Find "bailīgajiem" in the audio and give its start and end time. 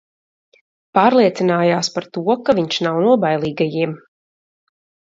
3.27-3.97